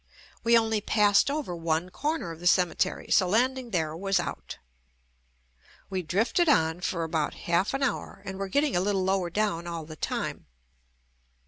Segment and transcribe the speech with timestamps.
[0.43, 4.57] We only passed over one corner of the ceme tery, so landing there was out.
[5.91, 9.67] We drifted on for about half an hour and were getting a little lower down
[9.67, 10.47] all the time.